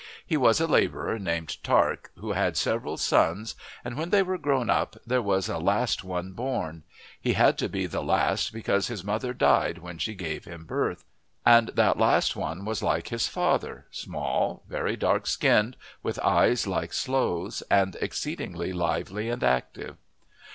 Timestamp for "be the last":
7.69-8.51